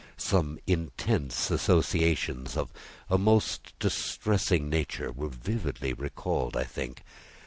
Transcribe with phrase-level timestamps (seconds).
[0.17, 2.71] Some intense associations of
[3.07, 7.03] a most distressing nature were vividly recalled, I think.